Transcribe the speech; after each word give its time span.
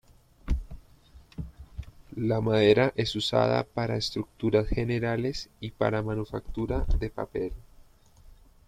La 2.15 2.41
madera 2.41 2.91
es 2.95 3.15
usada 3.15 3.63
para 3.65 3.97
estructuras 3.97 4.67
generales 4.67 5.51
y 5.59 5.69
para 5.69 6.01
manufactura 6.01 6.87
de 6.97 7.11
papel. 7.11 7.53